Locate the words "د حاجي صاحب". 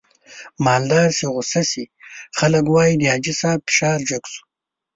2.97-3.61